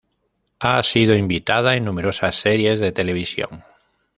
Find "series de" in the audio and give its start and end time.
2.35-2.91